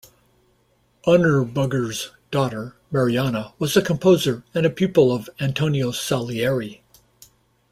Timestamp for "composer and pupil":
3.83-5.11